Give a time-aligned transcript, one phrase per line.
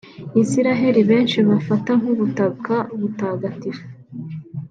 [0.41, 3.83] Isiraheli benshi bafata nk’ubutaka butagatifu